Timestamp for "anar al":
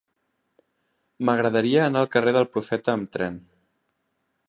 1.89-2.11